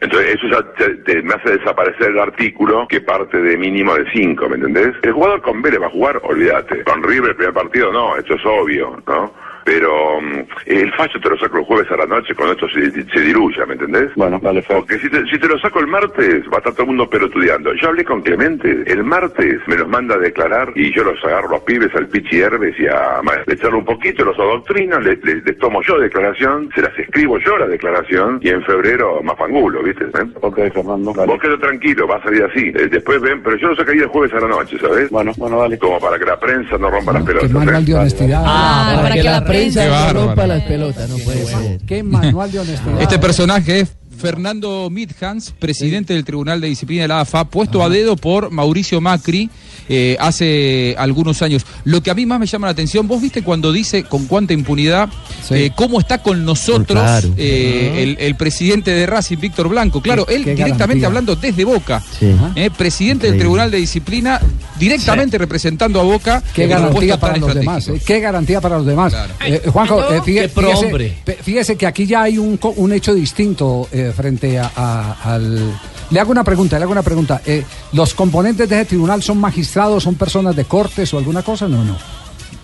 Entonces 0.00 0.34
eso 0.34 0.48
ya 0.48 0.62
te, 0.74 0.94
te- 1.04 1.22
me 1.22 1.34
hace 1.34 1.58
desaparecer 1.58 2.10
el 2.10 2.18
artículo 2.18 2.86
que 2.88 3.00
parte 3.00 3.40
de 3.40 3.56
mínimo 3.56 3.94
de 3.94 4.04
5, 4.12 4.48
¿me 4.48 4.56
entendés? 4.56 4.94
El 5.02 5.12
jugador 5.12 5.42
con 5.42 5.62
Vélez 5.62 5.80
va 5.82 5.86
a 5.86 5.90
jugar, 5.90 6.20
olvídate. 6.22 6.82
Con 6.84 7.02
River 7.02 7.30
el 7.30 7.36
primer 7.36 7.54
partido 7.54 7.92
no, 7.92 8.16
esto 8.16 8.34
es 8.34 8.42
obvio, 8.44 9.02
¿no? 9.06 9.32
Pero 9.66 10.20
mm, 10.20 10.44
el 10.66 10.92
fallo 10.94 11.20
te 11.20 11.28
lo 11.28 11.36
saco 11.38 11.58
el 11.58 11.64
jueves 11.64 11.90
a 11.90 11.96
la 11.96 12.06
noche 12.06 12.34
cuando 12.36 12.54
esto 12.54 12.68
se, 12.68 12.88
se 12.92 13.20
diluya, 13.20 13.66
¿me 13.66 13.74
entendés? 13.74 14.12
Bueno, 14.14 14.38
dale, 14.40 14.62
Fer. 14.62 14.76
Porque 14.76 14.98
si 15.00 15.10
te, 15.10 15.26
si 15.26 15.38
te 15.40 15.48
lo 15.48 15.58
saco 15.58 15.80
el 15.80 15.88
martes, 15.88 16.44
va 16.46 16.54
a 16.54 16.58
estar 16.58 16.72
todo 16.72 16.82
el 16.82 16.88
mundo 16.88 17.10
pelotudeando. 17.10 17.74
Yo 17.74 17.88
hablé 17.88 18.04
con 18.04 18.22
Clemente, 18.22 18.84
el 18.86 19.02
martes 19.02 19.60
me 19.66 19.76
los 19.76 19.88
manda 19.88 20.14
a 20.14 20.18
declarar 20.18 20.70
y 20.76 20.94
yo 20.94 21.02
los 21.02 21.22
agarro 21.24 21.48
a 21.48 21.52
los 21.54 21.62
pibes, 21.62 21.92
al 21.96 22.06
Pichi 22.06 22.38
Herbes 22.40 22.78
y 22.78 22.86
a 22.86 23.20
le 23.46 23.56
charlo 23.58 23.78
un 23.78 23.84
poquito, 23.84 24.24
los 24.24 24.38
adoctrino, 24.38 25.00
les, 25.00 25.22
les- 25.24 25.44
les 25.44 25.58
tomo 25.58 25.82
yo 25.82 25.98
declaración, 25.98 26.70
se 26.74 26.82
las 26.82 26.96
escribo 26.98 27.38
yo 27.40 27.56
la 27.58 27.66
declaración 27.66 28.38
y 28.42 28.50
en 28.50 28.62
febrero 28.62 29.20
más 29.24 29.34
pangulo, 29.36 29.82
¿viste? 29.82 30.04
¿Eh? 30.04 30.26
Ok, 30.42 30.58
Fernando, 30.72 31.12
dale. 31.12 31.26
Vos 31.32 31.40
quedo 31.42 31.58
tranquilo, 31.58 32.06
va 32.06 32.16
a 32.18 32.22
salir 32.22 32.44
así. 32.44 32.68
Eh, 32.68 32.88
después 32.88 33.20
ven, 33.20 33.42
pero 33.42 33.56
yo 33.56 33.68
lo 33.68 33.76
sacaría 33.76 34.02
el 34.02 34.08
jueves 34.08 34.32
a 34.34 34.40
la 34.40 34.48
noche, 34.48 34.78
¿sabes? 34.80 35.10
Bueno, 35.10 35.32
bueno, 35.36 35.58
dale. 35.60 35.76
Como 35.78 35.98
para 35.98 36.18
que 36.18 36.24
la 36.24 36.38
prensa 36.38 36.78
no 36.78 36.88
rompa 36.88 37.12
las 37.12 37.22
Qué 37.22 37.28
pelotas. 37.28 37.50
manual 37.50 37.82
¿eh? 37.82 37.86
de 37.86 37.94
honestidad. 37.94 38.42
Ah, 38.46 39.00
para, 39.02 39.14
que, 39.14 39.22
la 39.24 39.44
prensa 39.44 39.55
Qué 39.56 39.84
no 39.84 39.90
bárbaro. 39.90 40.26
rompa 40.26 40.46
las 40.46 40.62
pelotas, 40.62 41.08
no 41.08 41.16
puede 41.18 41.46
ser. 41.46 41.80
Qué 41.86 42.02
manual 42.02 42.50
de 42.52 42.60
honestidad. 42.60 43.00
Este 43.00 43.18
personaje 43.18 43.80
es 43.80 43.92
Fernando 44.18 44.88
Midhans, 44.90 45.52
presidente 45.58 46.14
del 46.14 46.24
Tribunal 46.24 46.60
de 46.60 46.68
Disciplina 46.68 47.02
de 47.02 47.08
la 47.08 47.20
AFA, 47.20 47.44
puesto 47.44 47.82
a 47.82 47.88
dedo 47.88 48.16
por 48.16 48.50
Mauricio 48.50 49.00
Macri 49.00 49.50
eh, 49.88 50.16
hace 50.18 50.94
algunos 50.98 51.42
años. 51.42 51.64
Lo 51.84 52.02
que 52.02 52.10
a 52.10 52.14
mí 52.14 52.26
más 52.26 52.40
me 52.40 52.46
llama 52.46 52.66
la 52.66 52.72
atención, 52.72 53.06
vos 53.06 53.22
viste 53.22 53.42
cuando 53.42 53.72
dice 53.72 54.02
con 54.04 54.26
cuánta 54.26 54.52
impunidad, 54.52 55.08
Sí. 55.46 55.54
eh, 55.54 55.72
cómo 55.76 56.00
está 56.00 56.22
con 56.22 56.44
nosotros 56.44 56.98
Claro. 57.00 57.28
eh, 57.36 58.02
el, 58.02 58.16
el 58.18 58.34
presidente 58.34 58.90
de 58.90 59.06
Racing, 59.06 59.36
Víctor 59.38 59.68
Blanco. 59.68 60.00
Claro, 60.02 60.26
Qué- 60.26 60.34
él 60.34 60.44
qué 60.44 60.50
directamente 60.56 60.78
garantía. 61.02 61.06
hablando 61.06 61.36
desde 61.36 61.64
Boca, 61.64 62.02
Sí. 62.18 62.34
eh, 62.56 62.70
presidente 62.76 63.28
del. 63.30 63.36
Tribunal 63.38 63.70
de 63.70 63.78
Disciplina, 63.78 64.40
directamente 64.78 65.38
representando 65.38 66.00
a 66.00 66.02
Boca. 66.02 66.42
Qué 66.54 66.66
garantía 66.66 67.18
para 67.20 67.36
los 67.36 67.54
demás, 67.54 67.86
eh, 67.88 68.00
qué 68.04 68.18
garantía 68.18 68.60
para 68.60 68.78
los 68.78 68.86
demás. 68.86 69.12
Claro. 69.12 69.34
Eh, 69.46 69.62
Juanjo, 69.70 70.00
eh, 70.12 70.20
fíjese, 70.24 70.48
fíjese- 70.48 70.86
hombre. 70.86 71.16
pe- 71.24 71.38
fíjese 71.40 71.76
que 71.76 71.86
aquí 71.86 72.06
ya 72.06 72.22
hay 72.22 72.38
un, 72.38 72.58
hecho 72.92 73.14
distinto 73.14 73.88
eh, 73.92 74.12
frente 74.16 74.58
a, 74.58 74.72
a- 74.74 75.34
al... 75.34 75.78
Le 76.10 76.20
hago 76.20 76.30
una 76.32 76.42
pregunta, 76.44 76.78
le 76.78 76.82
hago 76.84 76.92
una 76.92 77.02
pregunta. 77.02 77.40
Eh, 77.46 77.64
¿Los 77.92 78.14
componentes 78.14 78.68
de 78.68 78.76
ese 78.76 78.84
tribunal 78.86 79.22
son 79.22 79.38
magistrados, 79.38 80.02
son 80.02 80.14
personas 80.16 80.56
de 80.56 80.64
cortes 80.64 81.12
o 81.14 81.18
alguna 81.18 81.42
cosa? 81.42 81.68
No, 81.68 81.84
no. 81.84 81.96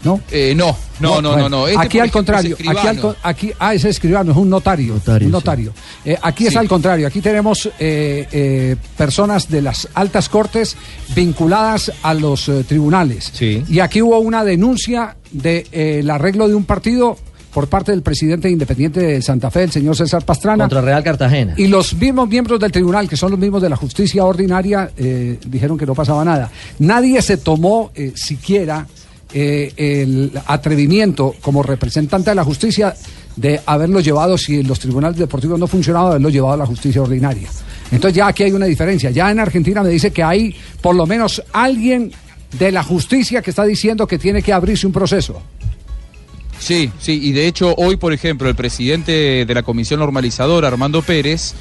¿No? 0.05 0.21
Eh, 0.33 0.53
no, 0.57 0.77
no, 0.99 1.21
no, 1.23 1.31
bueno, 1.31 1.49
no, 1.49 1.49
no. 1.49 1.69
Este, 1.69 1.79
aquí 1.81 1.99
al 2.01 2.07
ejemplo, 2.09 2.19
contrario, 2.19 2.57
es 2.59 2.69
aquí, 2.69 2.87
al, 2.89 3.17
aquí, 3.23 3.53
ah, 3.61 3.73
ese 3.73 3.89
escribano 3.89 4.33
es 4.33 4.37
un 4.37 4.51
notario, 4.51 4.95
Notario, 4.95 5.27
un 5.29 5.31
sí. 5.31 5.33
notario. 5.33 5.73
Eh, 6.05 6.19
aquí 6.21 6.49
es 6.49 6.57
al 6.57 6.67
contrario, 6.67 7.07
aquí 7.07 7.21
tenemos 7.21 7.67
eh, 7.79 8.27
eh, 8.33 8.77
personas 8.97 9.49
de 9.49 9.63
las 9.63 9.87
altas 9.95 10.29
cortes 10.29 10.77
vinculadas 11.15 11.93
a 12.03 12.15
los 12.15 12.49
eh, 12.49 12.65
tribunales. 12.65 13.31
Sí. 13.33 13.63
Y 13.69 13.79
aquí 13.79 14.03
hubo 14.03 14.19
una 14.19 14.43
denuncia 14.43 15.17
del 15.31 15.43
de, 15.43 15.67
eh, 15.71 15.99
el 16.01 16.11
arreglo 16.11 16.49
de 16.49 16.57
un 16.57 16.65
partido 16.65 17.17
por 17.53 17.69
parte 17.69 17.93
del 17.93 18.03
presidente 18.03 18.49
independiente 18.49 19.01
de 19.01 19.23
Santa 19.23 19.51
Fe, 19.51 19.65
el 19.65 19.71
señor 19.71 19.97
César 19.97 20.25
Pastrana. 20.25 20.65
Contra 20.65 20.81
Real 20.81 21.03
Cartagena. 21.03 21.55
Y 21.57 21.67
los 21.67 21.95
mismos 21.95 22.29
miembros 22.29 22.59
del 22.59 22.73
tribunal, 22.73 23.09
que 23.09 23.17
son 23.17 23.31
los 23.31 23.39
mismos 23.39 23.61
de 23.61 23.69
la 23.69 23.77
justicia 23.77 24.25
ordinaria, 24.25 24.91
eh, 24.97 25.39
dijeron 25.47 25.77
que 25.77 25.87
no 25.87 25.95
pasaba 25.95 26.25
nada. 26.25 26.51
Nadie 26.79 27.21
se 27.21 27.37
tomó 27.37 27.91
eh, 27.95 28.13
siquiera 28.15 28.87
eh, 29.35 29.73
el 29.77 30.33
atrevimiento 30.47 31.35
como 31.41 31.63
representante 31.63 32.31
de 32.31 32.37
la 32.37 32.45
justicia 32.45 32.95
de 33.37 33.61
haberlo 33.67 34.01
llevado, 34.01 34.37
si 34.37 34.63
los 34.63 34.79
tribunales 34.79 35.19
deportivos 35.19 35.59
no 35.59 35.67
funcionaban, 35.67 36.11
haberlo 36.11 36.31
llevado 36.31 36.55
a 36.55 36.59
la 36.59 36.67
justicia 36.67 37.03
ordinaria. 37.03 37.49
Entonces 37.91 38.17
ya 38.17 38.29
aquí 38.29 38.45
hay 38.45 38.53
una 38.53 38.67
diferencia. 38.67 39.11
Ya 39.11 39.31
en 39.31 39.39
Argentina 39.39 39.83
me 39.83 39.91
dice 39.91 40.11
que 40.11 40.23
hay 40.23 40.55
por 40.81 40.95
lo 40.95 41.07
menos 41.07 41.43
alguien 41.53 42.13
de 42.59 42.73
la 42.73 42.83
justicia 42.83 43.43
que 43.43 43.51
está 43.51 43.65
diciendo 43.65 44.07
que 44.07 44.19
tiene 44.19 44.43
que 44.43 44.53
abrirse 44.53 44.87
un 44.87 44.93
proceso. 44.93 45.43
Sí, 46.63 46.93
sí, 47.01 47.19
y 47.21 47.33
de 47.33 47.49
hecho 47.49 47.75
hoy, 47.77 47.97
por 47.97 48.13
ejemplo, 48.13 48.49
el 48.49 48.55
presidente 48.55 49.45
de 49.45 49.53
la 49.55 49.65
Comisión 49.65 49.99
Normalizadora, 49.99 50.69
Armando 50.69 51.03
Pérez, 51.03 51.55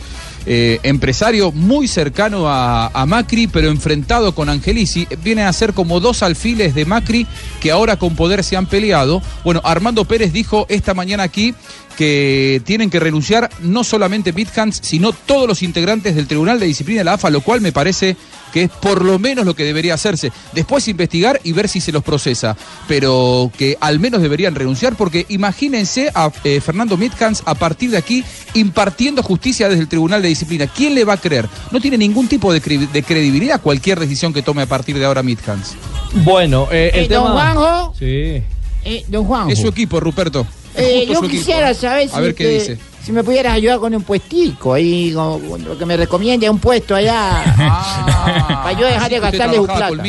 eh, 0.46 0.80
empresario 0.84 1.52
muy 1.52 1.88
cercano 1.88 2.48
a, 2.48 2.86
a 2.94 3.06
Macri, 3.08 3.48
pero 3.48 3.70
enfrentado 3.70 4.36
con 4.36 4.48
Angelici. 4.48 5.08
Viene 5.24 5.42
a 5.42 5.54
ser 5.54 5.74
como 5.74 6.00
dos 6.00 6.22
alfiles 6.22 6.76
de 6.76 6.86
Macri 6.86 7.26
que 7.60 7.72
ahora 7.72 7.98
con 7.98 8.16
poder 8.16 8.44
se 8.44 8.56
han 8.58 8.68
peleado. 8.68 9.24
Bueno, 9.44 9.60
Armando 9.64 10.06
Pérez 10.06 10.34
dijo 10.34 10.68
esta 10.70 10.94
mañana 10.94 11.24
aquí 11.24 11.56
que 11.98 12.62
tienen 12.66 12.90
que 12.90 13.00
renunciar 13.00 13.50
no 13.62 13.84
solamente 13.84 14.32
Bithans, 14.32 14.80
sino 14.84 15.12
todos 15.14 15.48
los 15.48 15.62
integrantes 15.64 16.16
del 16.16 16.28
Tribunal 16.28 16.60
de 16.60 16.66
Disciplina 16.66 17.00
de 17.02 17.06
la 17.06 17.14
AFA, 17.14 17.30
lo 17.30 17.42
cual 17.42 17.62
me 17.62 17.72
parece 17.72 18.16
que 18.52 18.64
es 18.64 18.70
por 18.70 19.06
lo 19.06 19.18
menos 19.18 19.46
lo 19.46 19.56
que 19.56 19.64
debería 19.64 19.94
hacerse. 19.94 20.32
Después 20.54 20.88
investigar 20.90 21.40
y 21.44 21.54
ver 21.54 21.70
si 21.70 21.80
se 21.80 21.92
los 21.94 22.04
procesa, 22.04 22.58
pero 22.88 23.50
que 23.58 23.78
al 23.80 24.00
menos 24.00 24.22
deberían 24.22 24.56
renunciar, 24.56 24.96
porque 24.98 25.26
imagínense 25.30 26.12
a 26.14 26.30
eh, 26.44 26.60
Fernando 26.60 26.98
Bithans 26.98 27.44
a 27.46 27.56
partir 27.56 27.92
de 27.92 27.98
aquí 27.98 28.24
impartiendo 28.54 29.24
justicia 29.24 29.70
desde 29.70 29.84
el 29.84 29.88
Tribunal 29.88 30.22
de 30.22 30.28
Disciplina. 30.28 30.68
¿Quién 30.68 30.96
le 30.96 31.06
va 31.06 31.14
a 31.14 31.18
creer? 31.18 31.48
No 31.72 31.80
tiene 31.80 31.98
ningún 31.98 32.28
tipo 32.28 32.52
de, 32.52 32.62
cre- 32.62 32.90
de 32.92 33.04
credibilidad 33.04 33.62
cualquier 33.62 34.00
decisión 34.00 34.34
que 34.34 34.42
tome 34.42 34.64
a 34.64 34.66
partir 34.68 34.98
de 35.00 35.06
ahora 35.06 35.22
Bithans. 35.22 35.76
Bueno, 36.16 36.68
eh, 36.72 36.92
el 36.94 37.08
don 37.08 37.24
tema... 37.24 37.34
Juanjo, 37.54 37.96
Sí. 37.98 38.42
Eh, 38.86 39.06
don 39.08 39.26
Juanjo. 39.26 39.50
Es 39.52 39.60
su 39.60 39.68
equipo, 39.68 40.00
Ruperto. 40.00 40.46
Eh, 40.76 41.04
yo 41.06 41.14
equipo, 41.14 41.28
quisiera 41.28 41.72
¿eh? 41.72 41.76
saber 41.76 42.10
si, 42.10 42.16
A 42.16 42.20
ver 42.22 42.34
qué 42.36 42.44
te- 42.46 42.50
dice. 42.54 42.78
si 43.04 43.12
me 43.12 43.24
pudieras 43.24 43.54
ayudar 43.54 43.80
con 43.80 43.94
un 43.94 44.04
puestico 44.04 44.74
ahí, 44.74 45.12
con, 45.14 45.64
lo 45.66 45.78
que 45.78 45.86
me 45.86 45.98
recomiende 45.98 46.50
un 46.50 46.60
puesto 46.60 46.96
allá. 46.96 47.44
Ah, 47.58 48.62
Para 48.64 48.80
yo 48.80 48.86
dejar 48.86 49.10
de 49.10 49.20
gastarle 49.20 49.54
trabajaba 49.56 49.88
plata. 49.90 50.04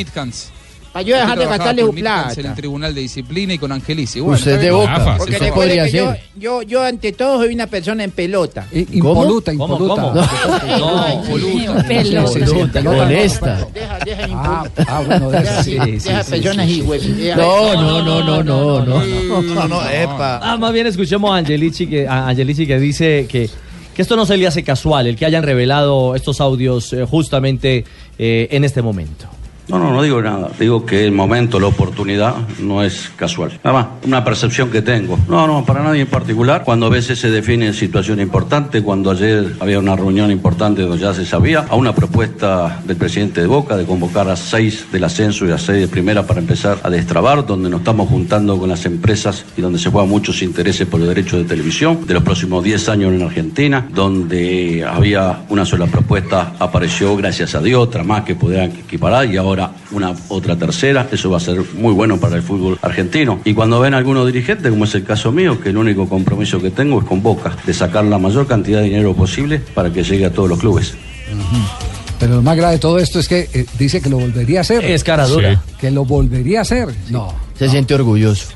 Para 0.93 1.03
yo 1.05 1.17
dejar 1.17 1.39
de 1.39 1.47
gastarle 1.47 1.83
su 1.83 1.93
Midcans 1.93 2.33
En 2.33 2.39
el 2.39 2.43
plata. 2.43 2.57
Tribunal 2.57 2.95
de 2.95 3.01
Disciplina 3.01 3.55
y 3.55 3.59
con 3.59 3.73
Angelici. 3.73 4.21
Bueno, 4.21 4.37
Usted 4.39 4.61
de 4.61 4.71
boca. 4.71 4.95
Rafa, 4.99 5.17
Porque 5.17 5.33
Usted 5.33 5.47
recuerde 5.47 5.69
podría 5.69 5.85
que 5.87 5.91
yo, 5.97 6.11
ser. 6.13 6.21
yo, 6.37 6.63
yo 6.63 6.83
ante 6.83 7.13
todo 7.13 7.39
soy 7.39 7.55
una 7.55 7.67
persona 7.67 8.05
en 8.05 8.11
pelota. 8.11 8.67
¿Cómo? 8.71 8.85
Impoluta, 8.93 9.53
¿Cómo, 9.57 9.75
impoluta. 9.75 10.03
cómo? 10.03 10.15
No, 10.79 11.13
impoluta. 11.15 11.83
Pelota. 11.89 12.83
molesta. 12.83 13.59
no, 13.59 13.67
Deja, 13.73 13.99
deja 14.05 14.27
Ah, 14.35 14.65
ah, 14.87 15.03
bueno, 15.07 15.31
personas 15.31 15.67
y 16.69 16.81
deja- 16.81 17.37
No, 17.37 17.75
no, 17.75 18.03
no, 18.03 18.23
no, 18.23 18.43
no, 18.43 18.85
no. 18.85 19.03
No, 19.55 19.69
no, 19.69 19.89
epa. 19.91 20.41
Ah, 20.43 20.57
más 20.59 20.73
bien 20.73 20.87
escuchemos 20.87 21.31
a 21.31 21.37
Angelici 21.37 21.87
que, 21.87 22.07
a 22.07 22.29
Angelici 22.29 22.67
que 22.67 22.79
dice 22.79 23.27
que, 23.31 23.49
que 23.95 24.03
esto 24.03 24.15
no 24.17 24.27
se 24.27 24.37
le 24.37 24.47
hace 24.47 24.63
casual, 24.63 25.07
el 25.07 25.17
que 25.17 25.25
hayan 25.25 25.43
revelado 25.43 26.15
estos 26.15 26.41
audios 26.41 26.93
eh, 26.93 27.07
justamente 27.09 27.85
eh, 28.19 28.49
en 28.51 28.65
este 28.65 28.83
momento. 28.83 29.27
No, 29.69 29.79
no, 29.79 29.93
no 29.93 30.03
digo 30.03 30.21
nada. 30.21 30.51
Digo 30.59 30.85
que 30.85 31.05
el 31.05 31.13
momento, 31.13 31.61
la 31.61 31.69
oportunidad 31.69 32.35
no 32.61 32.83
es 32.83 33.11
casual. 33.17 33.59
Nada 33.63 33.79
más, 33.79 33.87
una 34.05 34.25
percepción 34.25 34.71
que 34.71 34.83
tengo. 34.83 35.19
No, 35.29 35.47
no, 35.47 35.65
para 35.65 35.83
nadie 35.83 36.03
en 36.03 36.09
particular. 36.09 36.65
Cuando 36.65 36.87
a 36.87 36.89
veces 36.91 37.19
se 37.19 37.31
define 37.31 37.73
situación 37.73 38.21
importante, 38.21 38.83
cuando 38.83 39.11
ayer 39.11 39.55
había 39.61 39.79
una 39.79 39.97
reunión 39.97 40.31
importante 40.31 40.83
donde 40.83 40.99
ya 40.99 41.15
se 41.15 41.25
sabía, 41.25 41.67
a 41.69 41.77
una 41.77 41.95
propuesta 41.95 42.81
del 42.85 42.97
presidente 42.97 43.41
de 43.41 43.47
Boca 43.47 43.77
de 43.77 43.85
convocar 43.85 44.29
a 44.29 44.37
seis 44.37 44.87
del 44.91 45.05
ascenso 45.05 45.47
y 45.47 45.53
a 45.53 45.59
seis 45.59 45.81
de 45.81 45.89
primera 45.89 46.27
para 46.27 46.41
empezar 46.41 46.79
a 46.83 46.91
destrabar, 46.91 47.47
donde 47.47 47.71
nos 47.71 47.81
estamos 47.81 48.09
juntando 48.09 48.59
con 48.59 48.69
las 48.69 48.85
empresas 48.85 49.45
y 49.57 49.61
donde 49.61 49.79
se 49.79 49.91
juegan 49.91 50.11
muchos 50.11 50.43
intereses 50.43 50.87
por 50.87 51.01
los 51.01 51.09
derechos 51.09 51.39
de 51.39 51.45
televisión 51.45 52.07
de 52.07 52.15
los 52.15 52.23
próximos 52.23 52.65
10 52.65 52.89
años 52.89 53.13
en 53.13 53.23
Argentina, 53.23 53.87
donde 53.93 54.85
había 54.85 55.43
una 55.49 55.65
sola 55.65 55.87
propuesta, 55.87 56.55
apareció 56.59 57.17
gracias 57.17 57.55
a 57.55 57.61
Dios, 57.61 57.83
otra 57.83 58.03
más 58.03 58.25
que 58.25 58.35
podrían 58.35 58.71
equiparar 58.71 59.27
y 59.27 59.37
ahora 59.37 59.52
una 59.91 60.15
otra 60.29 60.57
tercera, 60.57 61.09
eso 61.11 61.31
va 61.31 61.37
a 61.39 61.41
ser 61.41 61.63
muy 61.75 61.93
bueno 61.93 62.19
para 62.19 62.37
el 62.37 62.43
fútbol 62.43 62.79
argentino. 62.83 63.41
Y 63.45 63.55
cuando 63.55 63.81
ven 63.81 63.95
algunos 63.95 64.27
dirigentes, 64.27 64.71
como 64.71 64.85
es 64.85 64.95
el 64.95 65.05
caso 65.05 65.33
mío, 65.33 65.61
que 65.61 65.71
el 65.71 65.77
único 65.77 66.09
compromiso 66.09 66.61
que 66.61 66.71
tengo 66.71 67.01
es 67.01 67.07
con 67.07 67.23
Boca, 67.23 67.57
de 67.67 67.75
sacar 67.75 68.05
la 68.05 68.19
mayor 68.19 68.47
cantidad 68.47 68.81
de 68.81 68.87
dinero 68.87 69.15
posible 69.15 69.61
para 69.75 69.93
que 69.93 70.03
llegue 70.03 70.27
a 70.27 70.31
todos 70.33 70.49
los 70.49 70.59
clubes. 70.59 70.95
Pero 72.19 72.37
lo 72.37 72.43
más 72.43 72.57
grave 72.57 72.75
de 72.75 72.79
todo 72.79 72.99
esto 72.99 73.19
es 73.19 73.27
que 73.27 73.49
eh, 73.53 73.67
dice 73.79 74.01
que 74.01 74.09
lo 74.09 74.19
volvería 74.19 74.61
a 74.61 74.63
hacer. 74.63 74.85
Es 74.85 75.03
cara 75.03 75.27
dura. 75.27 75.61
Que 75.81 75.91
lo 75.91 76.05
volvería 76.05 76.61
a 76.61 76.63
hacer. 76.63 76.89
No. 77.11 77.35
Se 77.59 77.69
siente 77.69 77.95
orgulloso. 77.95 78.47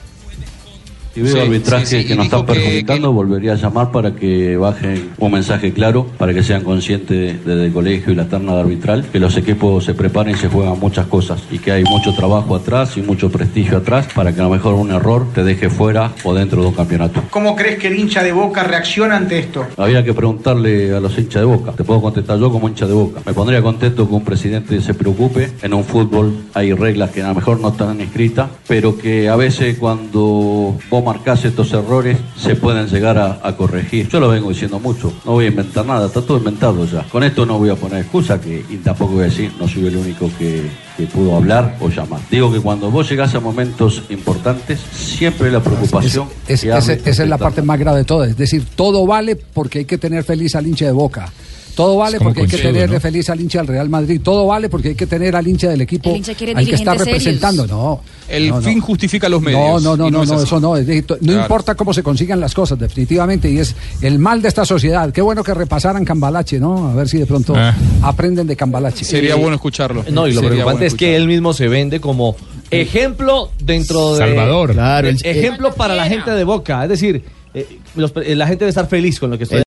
Si 1.16 1.22
veo 1.22 1.32
Sí, 1.32 1.38
arbitraje 1.40 1.86
sí, 1.86 2.02
sí, 2.02 2.06
que 2.08 2.12
y 2.12 2.16
nos 2.18 2.26
están 2.26 2.44
que- 2.44 2.52
perjudicando, 2.52 3.10
volvería 3.10 3.52
a 3.52 3.56
llamar 3.56 3.90
para 3.90 4.14
que 4.14 4.58
bajen 4.58 5.12
un 5.16 5.32
mensaje 5.32 5.72
claro, 5.72 6.06
para 6.18 6.34
que 6.34 6.42
sean 6.42 6.62
conscientes 6.62 7.42
desde 7.42 7.64
el 7.64 7.72
colegio 7.72 8.12
y 8.12 8.16
la 8.16 8.26
terna 8.28 8.52
de 8.54 8.60
arbitral, 8.60 9.02
que 9.10 9.18
los 9.18 9.34
equipos 9.38 9.82
se 9.82 9.94
preparen 9.94 10.34
y 10.34 10.38
se 10.38 10.48
juegan 10.48 10.78
muchas 10.78 11.06
cosas, 11.06 11.42
y 11.50 11.58
que 11.58 11.72
hay 11.72 11.84
mucho 11.84 12.14
trabajo 12.14 12.54
atrás 12.54 12.98
y 12.98 13.00
mucho 13.00 13.30
prestigio 13.30 13.78
atrás, 13.78 14.08
para 14.14 14.34
que 14.34 14.40
a 14.40 14.44
lo 14.44 14.50
mejor 14.50 14.74
un 14.74 14.90
error 14.90 15.26
te 15.34 15.42
deje 15.42 15.70
fuera 15.70 16.12
o 16.22 16.34
dentro 16.34 16.60
de 16.60 16.68
un 16.68 16.74
campeonato. 16.74 17.22
¿Cómo 17.30 17.56
crees 17.56 17.78
que 17.78 17.86
el 17.88 17.98
hincha 17.98 18.22
de 18.22 18.32
Boca 18.32 18.62
reacciona 18.64 19.16
ante 19.16 19.38
esto? 19.38 19.64
Había 19.78 20.04
que 20.04 20.12
preguntarle 20.12 20.94
a 20.94 21.00
los 21.00 21.16
hinchas 21.16 21.40
de 21.40 21.46
Boca. 21.46 21.72
Te 21.72 21.82
puedo 21.82 22.02
contestar 22.02 22.38
yo 22.38 22.52
como 22.52 22.68
hincha 22.68 22.86
de 22.86 22.92
Boca. 22.92 23.22
Me 23.24 23.32
pondría 23.32 23.62
contento 23.62 24.06
que 24.06 24.14
un 24.14 24.22
presidente 24.22 24.82
se 24.82 24.92
preocupe. 24.92 25.50
En 25.62 25.72
un 25.72 25.82
fútbol 25.82 26.36
hay 26.52 26.74
reglas 26.74 27.10
que 27.10 27.22
a 27.22 27.28
lo 27.28 27.34
mejor 27.36 27.58
no 27.58 27.68
están 27.70 28.02
escritas, 28.02 28.50
pero 28.68 28.98
que 28.98 29.30
a 29.30 29.36
veces 29.36 29.78
cuando 29.78 30.76
vos 30.90 31.05
marcás 31.06 31.44
estos 31.44 31.72
errores 31.72 32.18
se 32.36 32.56
pueden 32.56 32.88
llegar 32.88 33.16
a, 33.16 33.38
a 33.42 33.56
corregir. 33.56 34.08
Yo 34.08 34.18
lo 34.20 34.28
vengo 34.28 34.48
diciendo 34.50 34.78
mucho. 34.80 35.12
No 35.24 35.32
voy 35.32 35.44
a 35.46 35.48
inventar 35.48 35.86
nada. 35.86 36.06
Está 36.08 36.20
todo 36.20 36.36
inventado 36.38 36.84
ya. 36.84 37.02
Con 37.04 37.22
esto 37.22 37.46
no 37.46 37.58
voy 37.58 37.70
a 37.70 37.76
poner 37.76 38.00
excusa 38.00 38.40
que, 38.40 38.64
y 38.68 38.76
tampoco 38.78 39.12
voy 39.14 39.22
a 39.22 39.26
decir 39.26 39.52
no 39.58 39.68
soy 39.68 39.86
el 39.86 39.96
único 39.96 40.28
que, 40.38 40.68
que 40.96 41.04
pudo 41.06 41.36
hablar 41.36 41.76
o 41.80 41.88
llamar. 41.88 42.20
Digo 42.30 42.52
que 42.52 42.60
cuando 42.60 42.90
vos 42.90 43.08
llegás 43.08 43.34
a 43.36 43.40
momentos 43.40 44.02
importantes, 44.10 44.80
siempre 44.92 45.50
la 45.50 45.60
preocupación... 45.60 46.26
Es- 46.48 46.60
que 46.62 46.66
ese- 46.68 46.72
hable 46.72 47.00
esa 47.04 47.22
es 47.22 47.28
la 47.28 47.38
parte 47.38 47.62
más 47.62 47.78
grave 47.78 47.98
de 47.98 48.04
todo. 48.04 48.24
Es 48.24 48.36
decir, 48.36 48.64
todo 48.74 49.06
vale 49.06 49.36
porque 49.36 49.78
hay 49.80 49.84
que 49.84 49.96
tener 49.98 50.24
feliz 50.24 50.54
al 50.56 50.66
hincha 50.66 50.86
de 50.86 50.92
Boca. 50.92 51.32
Todo 51.76 51.96
vale 51.98 52.16
Es 52.16 52.22
porque 52.22 52.40
hay 52.40 52.46
que 52.48 52.56
tener 52.56 52.90
¿no? 52.90 52.98
feliz 52.98 53.28
al 53.30 53.40
hincha 53.40 53.58
del 53.58 53.68
Real 53.68 53.88
Madrid. 53.88 54.20
Todo 54.24 54.46
vale 54.46 54.68
porque 54.68 54.88
hay 54.88 54.94
que 54.94 55.06
tener 55.06 55.36
al 55.36 55.46
hincha 55.46 55.68
del 55.68 55.82
equipo 55.82 56.08
hincha 56.16 56.32
al 56.32 56.66
que 56.66 56.74
está 56.74 56.94
representando. 56.94 57.62
serios. 57.64 57.78
No. 57.78 58.00
El 58.28 58.48
no, 58.48 58.56
no. 58.56 58.62
fin 58.62 58.80
justifica 58.80 59.28
los 59.28 59.40
medios. 59.42 59.82
no, 59.82 59.94
no, 59.96 60.10
no, 60.10 60.22
es 60.22 60.28
no, 60.30 60.34
así. 60.36 60.44
eso 60.44 60.58
no. 60.58 60.76
Es 60.76 60.86
no 60.86 61.02
Claro. 61.18 61.40
importa 61.42 61.74
cómo 61.74 61.92
se 61.92 62.02
consigan 62.02 62.40
las 62.40 62.54
cosas, 62.54 62.78
definitivamente. 62.78 63.50
Y 63.50 63.58
es 63.58 63.76
el 64.00 64.18
mal 64.18 64.40
de 64.42 64.48
esta 64.48 64.64
sociedad. 64.64 65.12
Qué 65.12 65.20
bueno 65.20 65.44
que 65.44 65.52
repasaran 65.54 66.04
Cambalache, 66.04 66.58
¿no? 66.58 66.88
A 66.88 66.94
ver 66.94 67.08
si 67.08 67.18
de 67.18 67.26
pronto 67.26 67.54
Ah. 67.54 67.74
aprenden 68.02 68.46
de 68.46 68.56
Cambalache. 68.56 69.04
Sería 69.04 69.34
bueno 69.36 69.56
escucharlo. 69.56 70.02
No, 70.10 70.26
y 70.26 70.30
lo 70.32 70.40
Sería 70.40 70.48
preocupante 70.50 70.72
bueno 70.78 70.86
es 70.86 70.94
que 70.94 71.14
él 71.14 71.26
mismo 71.28 71.52
se 71.52 71.68
vende 71.68 72.00
como 72.00 72.34
ejemplo 72.70 73.50
dentro 73.60 74.12
de... 74.14 74.18
Salvador. 74.18 74.72
Claro, 74.72 75.08
el- 75.08 75.18
ejemplo 75.24 75.72
para 75.74 75.94
la 75.94 76.06
gente 76.06 76.30
de 76.30 76.44
Boca. 76.44 76.82
Es 76.84 76.88
decir, 76.88 77.22
eh, 77.54 77.66
los- 77.94 78.12
eh, 78.24 78.34
la 78.34 78.46
gente 78.46 78.64
debe 78.64 78.70
estar 78.70 78.88
feliz 78.88 79.18
con 79.20 79.30
lo 79.30 79.38
que 79.38 79.44
estoy 79.44 79.60